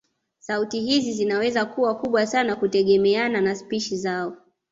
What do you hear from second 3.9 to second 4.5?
zao